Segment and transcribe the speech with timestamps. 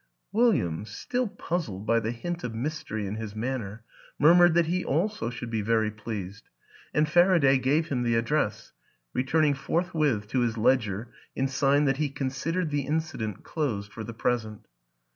[0.31, 3.83] William, still puzzled by the hint of mystery in his manner,
[4.17, 6.49] murmured that he also should be very pleased,
[6.91, 8.71] and Faraday gave him the address
[9.13, 14.11] returning forthwith to his ledger in sign that he considered the incident closed for the
[14.11, 14.65] present.